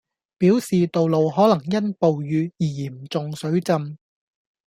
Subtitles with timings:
[0.39, 3.99] 表示道路可能因暴雨而嚴重水浸